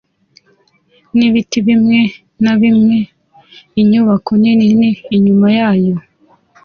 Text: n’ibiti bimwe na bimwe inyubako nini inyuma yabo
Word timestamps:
n’ibiti 1.17 1.57
bimwe 1.67 1.99
na 2.43 2.53
bimwe 2.61 2.97
inyubako 3.81 4.29
nini 4.41 4.89
inyuma 5.15 5.47
yabo 5.57 5.95